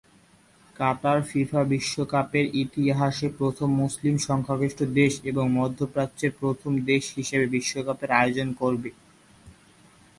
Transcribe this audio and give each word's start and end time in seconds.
কাতার 0.75 1.19
FIFA 1.23 1.61
বিশ্বকাপের 1.71 2.45
ইতিহাসে 2.55 3.27
প্রথম 3.37 3.69
মুসলিম 3.81 4.15
সংখ্যাগরিষ্ঠ 4.27 4.79
দেশ 4.99 5.13
এবং 5.25 5.45
মধ্যপ্রাচ্যের 5.59 6.31
প্রথম 6.39 6.71
দেশ 6.85 7.03
হিসেবে 7.17 7.45
বিশ্বকাপের 7.47 8.09
আয়োজন 8.13 8.49
করবে। 8.53 8.89